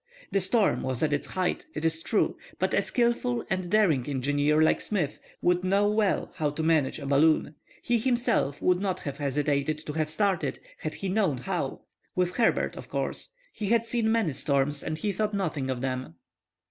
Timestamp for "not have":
8.79-9.17